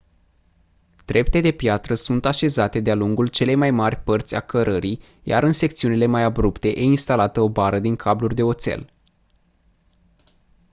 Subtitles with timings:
[1.05, 5.51] trepte de piatră sunt așezate de-a lungul celei mai mari părți a cărării iar în
[5.51, 8.89] secțiunile mai abrupte e instalată o bară din cabluri de oțel